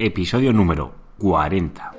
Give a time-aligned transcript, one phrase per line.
[0.00, 1.92] episodio número 40.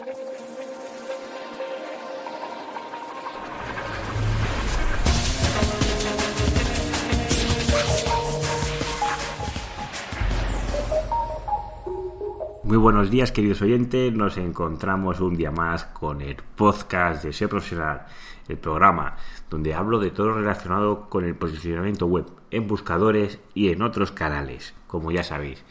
[12.63, 14.13] Muy buenos días, queridos oyentes.
[14.13, 18.05] Nos encontramos un día más con el podcast de SEO Profesional,
[18.47, 19.17] el programa
[19.49, 24.73] donde hablo de todo relacionado con el posicionamiento web en buscadores y en otros canales,
[24.87, 25.65] como ya sabéis.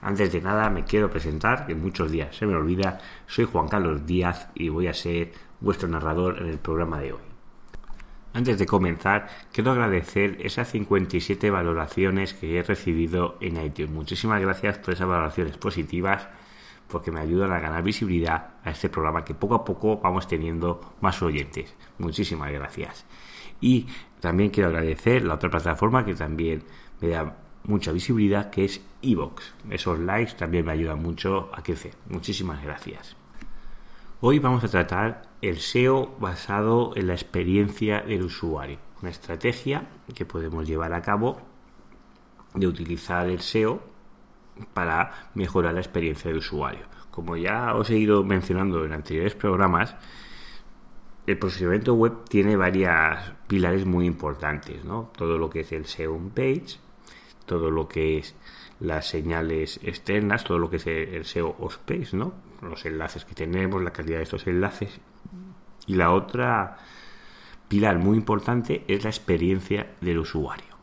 [0.00, 4.06] Antes de nada me quiero presentar, que muchos días se me olvida, soy Juan Carlos
[4.06, 7.20] Díaz y voy a ser vuestro narrador en el programa de hoy.
[8.32, 13.90] Antes de comenzar, quiero agradecer esas 57 valoraciones que he recibido en iTunes.
[13.90, 16.28] Muchísimas gracias por esas valoraciones positivas
[16.88, 20.94] porque me ayudan a ganar visibilidad a este programa que poco a poco vamos teniendo
[21.00, 21.74] más oyentes.
[21.98, 23.04] Muchísimas gracias.
[23.60, 23.86] Y
[24.20, 26.62] también quiero agradecer la otra plataforma que también
[27.00, 29.54] me da mucha visibilidad, que es Evox.
[29.70, 31.94] Esos likes también me ayudan mucho a crecer.
[32.08, 33.16] Muchísimas gracias.
[34.20, 38.78] Hoy vamos a tratar el SEO basado en la experiencia del usuario.
[39.00, 41.40] Una estrategia que podemos llevar a cabo
[42.54, 43.80] de utilizar el SEO
[44.74, 46.86] para mejorar la experiencia del usuario.
[47.12, 49.94] Como ya os he ido mencionando en anteriores programas,
[51.26, 55.12] el posicionamiento web tiene varias pilares muy importantes, ¿no?
[55.16, 56.78] Todo lo que es el SEO page,
[57.48, 58.36] todo lo que es
[58.78, 62.32] las señales externas, todo lo que es el SEO space, ¿no?
[62.62, 65.00] Los enlaces que tenemos, la calidad de estos enlaces.
[65.88, 66.76] Y la otra
[67.66, 70.78] pilar muy importante es la experiencia del usuario.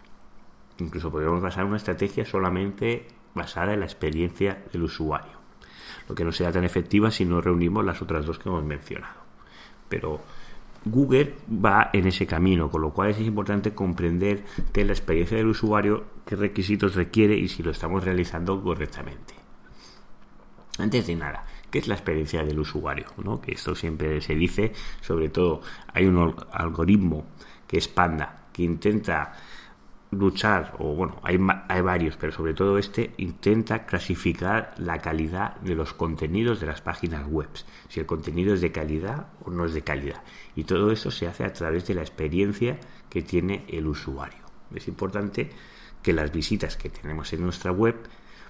[0.79, 5.39] Incluso podemos basar una estrategia solamente basada en la experiencia del usuario.
[6.09, 9.21] Lo que no será tan efectiva si no reunimos las otras dos que hemos mencionado.
[9.87, 10.21] Pero
[10.85, 15.47] Google va en ese camino, con lo cual es importante comprender que la experiencia del
[15.47, 19.33] usuario, qué requisitos requiere y si lo estamos realizando correctamente.
[20.77, 23.07] Antes de nada, ¿qué es la experiencia del usuario?
[23.23, 23.41] ¿no?
[23.41, 25.61] Que esto siempre se dice, sobre todo
[25.93, 27.25] hay un algoritmo
[27.67, 29.33] que es Panda, que intenta
[30.17, 35.75] luchar, o bueno, hay, hay varios, pero sobre todo este, intenta clasificar la calidad de
[35.75, 37.49] los contenidos de las páginas web,
[37.89, 40.23] si el contenido es de calidad o no es de calidad.
[40.55, 44.45] Y todo eso se hace a través de la experiencia que tiene el usuario.
[44.73, 45.49] Es importante
[46.01, 47.95] que las visitas que tenemos en nuestra web,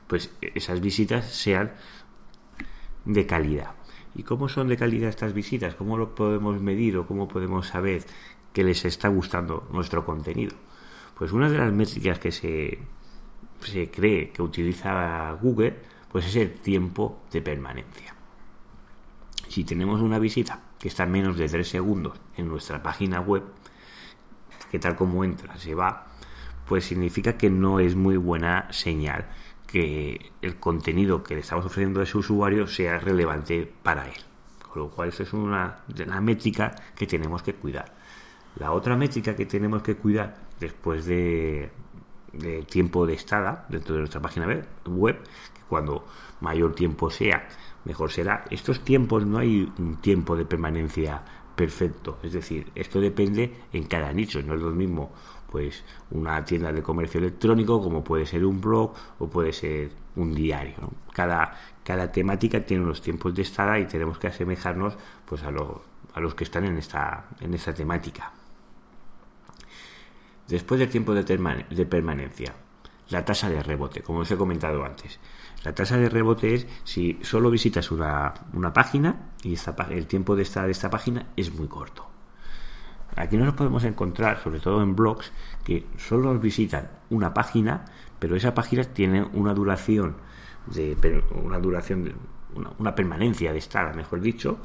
[0.08, 1.74] pues esas visitas sean
[3.06, 3.72] de calidad.
[4.16, 5.76] ¿Y cómo son de calidad estas visitas?
[5.76, 8.04] ¿Cómo lo podemos medir o cómo podemos saber
[8.54, 10.56] que les está gustando nuestro contenido?
[11.18, 12.78] Pues una de las métricas que se,
[13.62, 15.80] se cree que utiliza Google,
[16.12, 18.14] pues es el tiempo de permanencia.
[19.48, 23.44] Si tenemos una visita que está menos de 3 segundos en nuestra página web,
[24.70, 26.08] que tal como entra se va,
[26.68, 29.30] pues significa que no es muy buena señal
[29.68, 34.22] que el contenido que le estamos ofreciendo a ese usuario sea relevante para él.
[34.72, 37.94] Con lo cual, eso es una, una métrica que tenemos que cuidar.
[38.58, 41.72] La otra métrica que tenemos que cuidar después de,
[42.68, 44.48] tiempo de estada dentro de nuestra página
[44.86, 45.18] web,
[45.70, 46.06] cuando
[46.42, 47.48] mayor tiempo sea,
[47.86, 48.46] mejor será.
[48.50, 51.24] Estos tiempos no hay un tiempo de permanencia
[51.56, 55.14] perfecto, es decir, esto depende en cada nicho, no es lo mismo
[55.56, 60.36] pues una tienda de comercio electrónico como puede ser un blog o puede ser un
[60.36, 60.76] diario.
[61.14, 65.54] Cada, cada temática tiene unos tiempos de estada y tenemos que asemejarnos pues a,
[66.14, 68.34] a los que están en esta, en esta temática.
[70.48, 72.54] Después del tiempo de, permanencia,
[73.10, 75.20] la tasa de rebote, como os he comentado antes.
[75.64, 78.34] La tasa de rebote es si solo visitas una,
[78.74, 79.56] página y
[79.90, 82.08] el tiempo de esta, de esta página es muy corto.
[83.16, 85.32] Aquí nos podemos encontrar, sobre todo en blogs,
[85.64, 87.86] que solo visitan una página,
[88.20, 90.18] pero esa página tiene una duración
[90.68, 92.14] de una duración
[92.56, 94.60] una, una permanencia de estar, mejor dicho,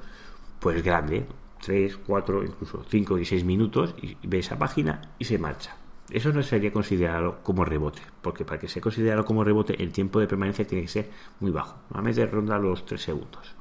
[0.59, 1.27] pues grande,
[1.61, 5.77] 3, 4, incluso 5 y 6 minutos y ve esa página y se marcha.
[6.11, 10.19] Eso no sería considerado como rebote, porque para que sea considerado como rebote el tiempo
[10.19, 13.55] de permanencia tiene que ser muy bajo, normalmente ronda los 3 segundos.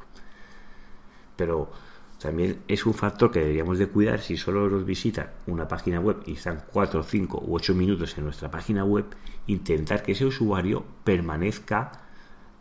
[1.36, 1.72] Pero
[2.20, 6.18] también es un factor que deberíamos de cuidar si solo nos visita una página web
[6.26, 9.06] y están 4, 5 u 8 minutos en nuestra página web,
[9.48, 11.92] intentar que ese usuario permanezca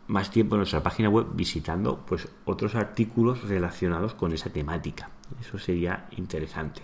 [0.07, 5.09] más tiempo en nuestra página web visitando pues otros artículos relacionados con esa temática.
[5.39, 6.81] Eso sería interesante,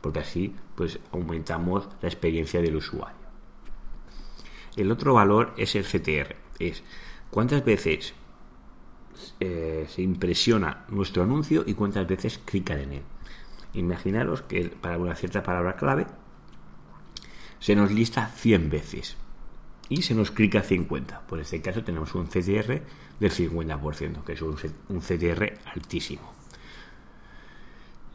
[0.00, 3.16] porque así pues aumentamos la experiencia del usuario.
[4.76, 6.82] El otro valor es el CTR, es
[7.30, 8.14] cuántas veces
[9.40, 13.02] eh, se impresiona nuestro anuncio y cuántas veces clican en él.
[13.74, 16.06] Imaginaros que para una cierta palabra clave
[17.58, 19.16] se nos lista 100 veces.
[19.90, 21.22] y se nos clica 50.
[21.26, 22.82] Por este caso tenemos un CTR
[23.18, 24.56] del 50%, que es un,
[24.90, 26.37] un CTR altísimo.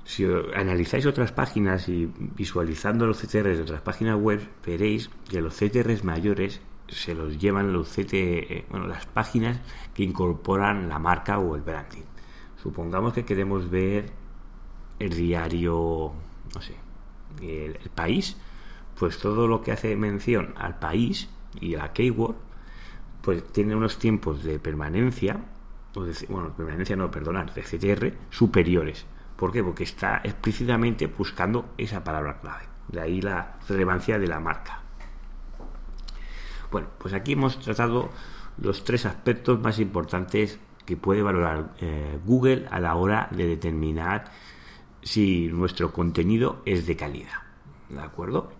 [0.05, 5.55] Si analizáis otras páginas y visualizando los CTRs de otras páginas web, veréis que los
[5.55, 9.59] CTRs mayores se los llevan los CT, eh, bueno, las páginas
[9.93, 12.03] que incorporan la marca o el branding.
[12.61, 14.11] Supongamos que queremos ver
[14.99, 16.13] el diario,
[16.53, 16.75] no sé,
[17.41, 18.37] el, país,
[18.97, 21.29] pues todo lo que hace mención al país
[21.59, 22.35] y a la keyword,
[23.21, 25.39] pues tiene unos tiempos de permanencia,
[25.95, 29.05] o de, bueno, permanencia no, perdonar, de CTR superiores.
[29.35, 29.63] ¿Por qué?
[29.63, 32.63] Porque está explícitamente buscando esa palabra clave.
[32.87, 34.81] De ahí la relevancia de la marca.
[36.71, 38.09] Bueno, pues aquí hemos tratado
[38.57, 44.25] los tres aspectos más importantes que puede valorar eh, Google a la hora de determinar
[45.01, 47.41] si nuestro contenido es de calidad.
[47.89, 48.51] ¿De acuerdo?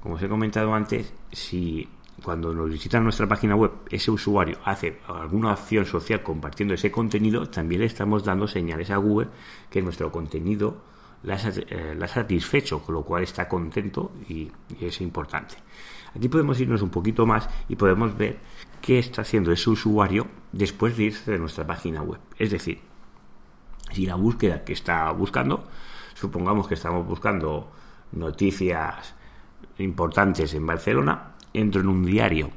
[0.00, 1.88] Como os he comentado antes, si
[2.22, 7.48] cuando nos visita nuestra página web ese usuario hace alguna acción social compartiendo ese contenido,
[7.48, 9.28] también le estamos dando señales a Google
[9.70, 10.76] que nuestro contenido
[11.22, 15.56] la, eh, ha satisfecho, con lo cual está contento y, y es importante.
[16.14, 18.38] Aquí podemos irnos un poquito más y podemos ver
[18.80, 22.20] qué está haciendo ese usuario después de irse de nuestra página web.
[22.38, 22.80] Es decir,
[23.90, 25.64] si la búsqueda que está buscando,
[26.14, 27.72] supongamos que estamos buscando
[28.12, 29.14] noticias
[29.78, 32.50] importantes en Barcelona, entro en un diario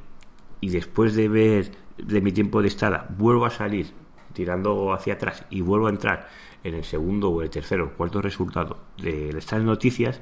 [0.60, 3.94] y después de ver de mi tiempo de estada vuelvo a salir
[4.34, 6.28] tirando hacia atrás y vuelvo a entrar
[6.64, 10.22] en el segundo o el tercero o cuarto resultado de estas noticias,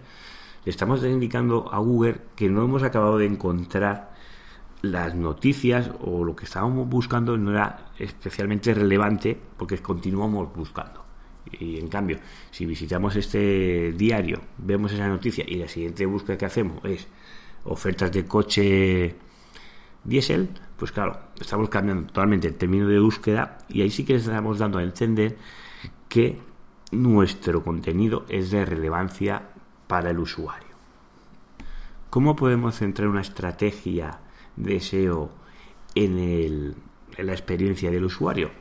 [0.63, 4.13] le estamos indicando a Google que no hemos acabado de encontrar
[4.81, 11.03] las noticias o lo que estábamos buscando no era especialmente relevante porque continuamos buscando.
[11.59, 12.19] Y en cambio,
[12.51, 17.07] si visitamos este diario, vemos esa noticia y la siguiente búsqueda que hacemos es
[17.65, 19.15] ofertas de coche
[20.03, 24.59] diésel, pues claro, estamos cambiando totalmente el término de búsqueda y ahí sí que estamos
[24.59, 25.37] dando a entender
[26.07, 26.39] que
[26.91, 29.49] nuestro contenido es de relevancia
[29.87, 30.75] para el usuario.
[32.09, 34.19] ¿Cómo podemos centrar una estrategia
[34.55, 35.31] de SEO
[35.95, 36.75] en,
[37.17, 38.51] en la experiencia del usuario?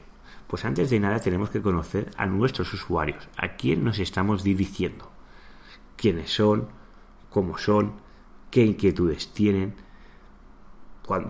[0.47, 5.11] Pues antes de nada tenemos que conocer a nuestros usuarios, a quién nos estamos dirigiendo,
[5.97, 6.69] quiénes son,
[7.31, 8.04] cómo son,
[8.55, 9.75] qué inquietudes tienen,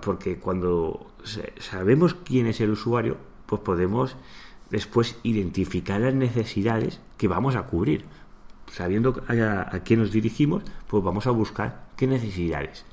[0.02, 1.10] porque cuando
[1.58, 3.16] sabemos quién es el usuario,
[3.46, 4.14] pues podemos
[4.68, 8.04] después identificar las necesidades que vamos a cubrir.
[8.70, 12.84] Sabiendo a, quién nos dirigimos, pues vamos a buscar qué necesidades,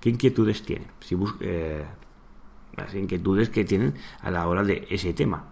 [0.00, 1.84] qué inquietudes tienen, si eh,
[2.76, 5.44] las inquietudes que tienen a la hora de ese tema,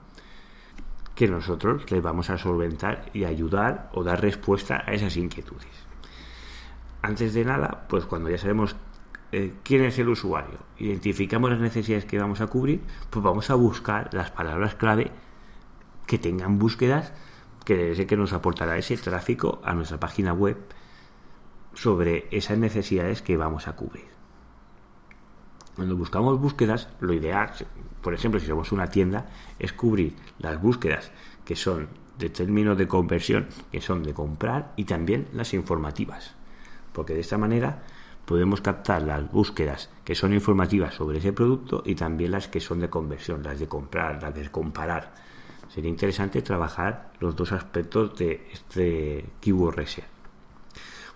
[1.15, 5.85] que nosotros les vamos a solventar y ayudar o dar respuesta a esas inquietudes
[7.05, 8.77] antes de nada, pues cuando ya sabemos
[9.31, 12.81] eh, quién es el usuario, identificamos las necesidades que vamos a cubrir,
[13.11, 15.11] pues vamos a buscar las palabras clave
[16.06, 17.12] que tengan búsquedas
[17.67, 20.56] que que nos aportará ese tráfico a nuestra página web
[21.75, 24.07] sobre esas necesidades que vamos a cubrir.
[25.77, 27.50] Cuando buscamos búsquedas, lo ideal,
[28.00, 29.27] por ejemplo, si somos una tienda,
[29.59, 31.11] es cubrir las búsquedas
[31.45, 36.35] que son de términos de conversión, que son de comprar, y también las informativas
[36.94, 37.82] porque de esta manera
[38.25, 42.81] podemos captar las búsquedas que son informativas sobre ese producto y también las que son
[42.81, 45.12] de conversión, las de comprar, las de comparar.
[45.69, 50.09] Sería interesante trabajar los dos aspectos de este keyword research.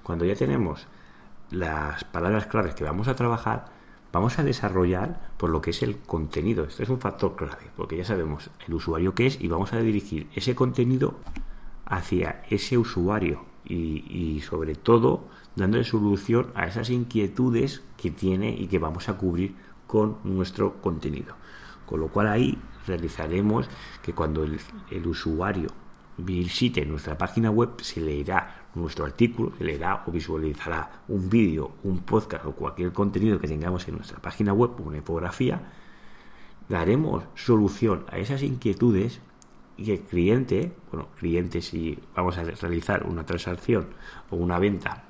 [0.03, 0.87] Cuando ya tenemos
[1.51, 3.67] las palabras claves que vamos a trabajar,
[4.13, 6.65] vamos a desarrollar por lo que es el contenido.
[6.65, 9.79] Este es un factor clave, porque ya sabemos el usuario que es y vamos a
[9.79, 11.15] dirigir ese contenido
[11.87, 15.25] hacia ese usuario y, y sobre todo
[15.59, 19.55] dándole solución a esas inquietudes que tiene y que vamos a cubrir
[19.87, 21.35] con nuestro contenido.
[21.85, 23.69] Con lo cual ahí realizaremos
[24.03, 25.69] que cuando el, usuario
[26.17, 32.01] visite nuestra página web se leerá nuestro artículo, se leerá o visualizará un vídeo, un
[32.01, 35.61] podcast o cualquier contenido que tengamos en nuestra página web, una infografía,
[36.69, 39.21] daremos solución a esas inquietudes
[39.77, 43.89] y el cliente, bueno, cliente si vamos a realizar una transacción
[44.31, 45.05] o una venta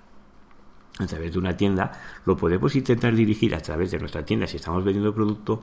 [0.98, 1.92] a través de una tienda,
[2.24, 5.62] lo podemos intentar dirigir a través de nuestra tienda si estamos vendiendo producto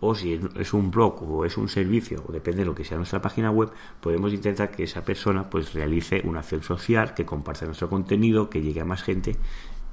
[0.00, 2.96] o si es un blog o es un servicio o depende de lo que sea
[2.96, 7.66] nuestra página web, podemos intentar que esa persona pues realice una acción social, que comparta
[7.66, 9.36] nuestro contenido, que llegue a más gente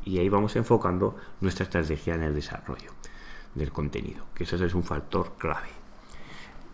[0.03, 2.91] y ahí vamos enfocando nuestra estrategia en el desarrollo
[3.53, 5.69] del contenido, que eso es un factor clave.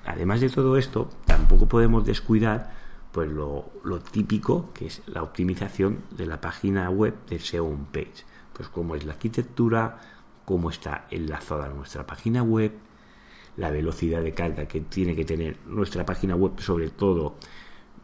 [0.05, 2.84] Además de todo esto, tampoco podemos descuidar
[3.15, 3.71] pues lo,
[4.11, 8.25] típico que es la optimización de la página web del SEO page.
[8.51, 10.01] Pues cómo es la arquitectura,
[10.43, 12.73] cómo está enlazada nuestra página web,
[13.55, 17.37] la velocidad de carga que tiene que tener nuestra página web, sobre todo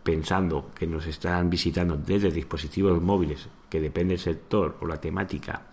[0.02, 5.68] pensando que nos están visitando desde dispositivos móviles, que depende del sector o la temática,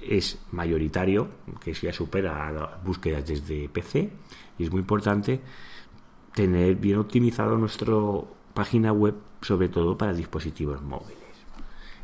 [0.00, 1.28] es mayoritario,
[1.60, 4.10] que ya supera a las búsquedas desde PC,
[4.58, 5.40] y es muy importante
[6.34, 7.94] tener bien optimizado nuestra
[8.54, 11.18] página web, sobre todo para dispositivos móviles.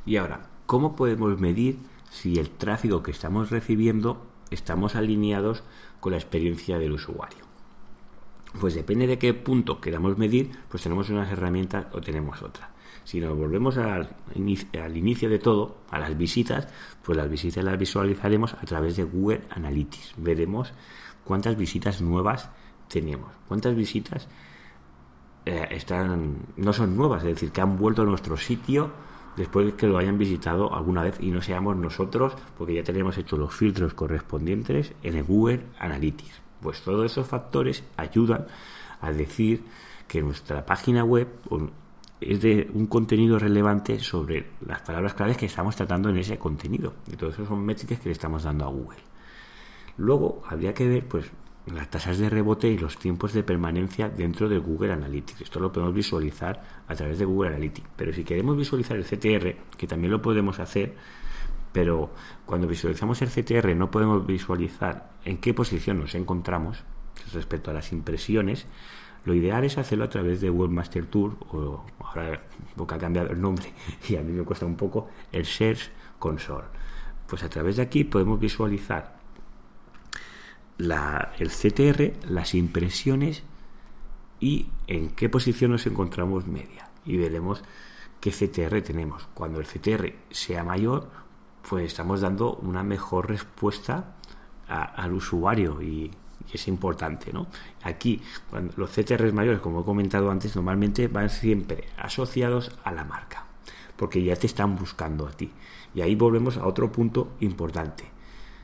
[0.06, 1.78] Y ahora, ¿cómo podemos medir
[2.10, 5.62] si el tráfico que estamos recibiendo estamos alineados
[6.00, 7.48] con la experiencia del usuario?
[8.58, 12.70] Pues depende de qué punto queramos medir, pues tenemos unas herramientas o tenemos otras.
[13.04, 16.68] Si nos volvemos al, inicio de todo, a las visitas,
[17.02, 20.14] pues las visitas las visualizaremos a través de Google Analytics.
[20.18, 20.72] Veremos
[21.24, 22.50] cuántas visitas nuevas
[22.88, 24.28] tenemos, cuántas visitas
[25.44, 28.90] eh, están no son nuevas, es decir, que han vuelto a nuestro sitio
[29.36, 33.16] después de que lo hayan visitado alguna vez y no seamos nosotros, porque ya tenemos
[33.18, 36.42] hecho los filtros correspondientes en el Google Analytics.
[36.60, 38.46] Pues todos esos factores ayudan
[39.00, 39.62] a decir
[40.08, 41.28] que nuestra página web
[42.20, 46.94] es de un contenido relevante sobre las palabras claves que estamos tratando en ese contenido.
[47.06, 48.98] Y todos esos son métricas que le estamos dando a Google.
[49.98, 51.30] Luego habría que ver pues
[51.74, 55.42] las tasas de rebote y los tiempos de permanencia dentro de Google Analytics.
[55.42, 57.88] Esto lo podemos visualizar a través de Google Analytics.
[57.96, 60.94] Pero si queremos visualizar el CTR, que también lo podemos hacer,
[61.72, 62.10] pero
[62.46, 66.82] cuando visualizamos el CTR no podemos visualizar en qué posición nos encontramos
[67.32, 68.66] respecto a las impresiones,
[69.24, 72.42] lo ideal es hacerlo a través de Webmaster Tour, o ahora
[72.76, 73.72] porque ha cambiado el nombre
[74.08, 76.66] y a mí me cuesta un poco, el Search Console.
[77.26, 79.17] Pues a través de aquí podemos visualizar
[80.78, 83.42] la, el CTR, las impresiones
[84.40, 86.88] y en qué posición nos encontramos media.
[87.04, 87.62] Y veremos
[88.20, 89.28] qué CTR tenemos.
[89.34, 91.08] Cuando el CTR sea mayor,
[91.68, 94.14] pues estamos dando una mejor respuesta
[94.68, 96.10] al usuario y,
[96.52, 97.46] es importante, ¿no?
[97.82, 103.04] Aquí, cuando los CTRs mayores, como he comentado antes, normalmente van siempre asociados a la
[103.04, 103.44] marca,
[103.96, 105.52] porque ya te están buscando a ti.
[105.94, 108.10] Y ahí volvemos a otro punto importante,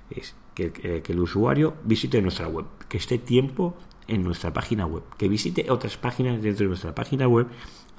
[0.08, 3.74] es que, que el usuario visite nuestra web, que esté tiempo
[4.06, 7.48] en nuestra página web, que visite otras páginas dentro de nuestra página web,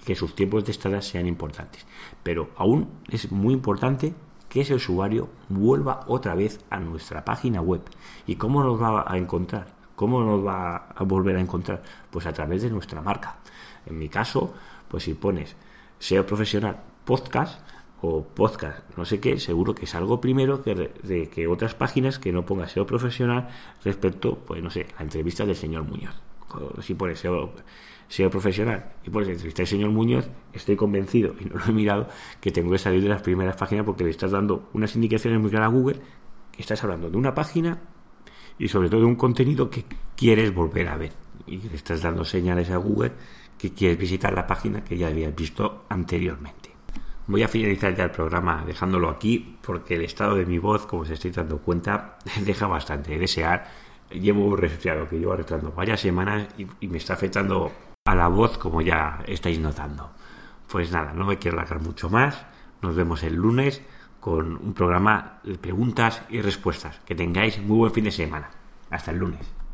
[0.05, 1.85] que sus tiempos de estada sean importantes.
[2.23, 4.13] Pero aún es muy importante
[4.49, 7.81] que ese usuario vuelva otra vez a nuestra página web.
[8.27, 9.73] ¿Y cómo nos va a encontrar?
[9.95, 11.83] ¿Cómo nos va a volver a encontrar?
[12.11, 13.37] Pues a través de nuestra marca.
[13.85, 14.53] En mi caso,
[14.87, 15.55] pues si pones
[15.99, 17.59] SEO profesional podcast
[18.33, 22.31] podcast no sé qué, seguro que es algo primero que, de, que otras páginas que
[22.31, 23.49] no ponga SEO profesional
[23.83, 26.15] respecto, pues no sé, la entrevista del señor Muñoz.
[26.81, 31.57] Si pones SEO profesional y por eso entrevistar al señor Muñoz, estoy convencido, y no
[31.57, 32.07] lo he mirado,
[32.39, 35.49] que tengo que salir de las primeras páginas porque le estás dando unas indicaciones muy
[35.49, 35.99] claras a Google,
[36.51, 37.81] que estás hablando de una página
[38.57, 39.83] y sobre todo de un contenido que
[40.15, 41.11] quieres volver a ver.
[41.47, 43.11] Y le estás dando señales a Google
[43.57, 46.74] que quieres visitar la página que ya habías visto anteriormente.
[47.27, 51.05] Voy a finalizar ya el programa dejándolo aquí porque el estado de mi voz, como
[51.05, 53.67] se estoy dando cuenta, deja bastante de desear.
[54.11, 56.47] Llevo resfriado que llevo arrastrando varias semanas
[56.79, 57.71] y me está afectando
[58.05, 60.11] a la voz, como ya estáis notando.
[60.71, 62.45] Pues nada, no me quiero alargar mucho más.
[62.83, 63.81] Nos vemos el lunes
[64.19, 66.99] con un programa de preguntas y respuestas.
[67.05, 68.51] Que tengáis muy buen fin de semana.
[68.91, 69.64] Hasta el lunes.